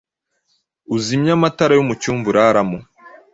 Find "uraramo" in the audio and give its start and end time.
2.31-2.77